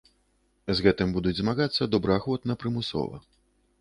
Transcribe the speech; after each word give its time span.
З 0.77 0.85
гэтым 0.87 1.13
будуць 1.17 1.35
змагацца 1.41 1.91
добраахвотна-прымусова. 1.97 3.25